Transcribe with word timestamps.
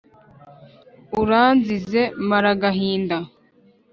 uranzize 1.21 2.01
maragahinda? 2.29 3.17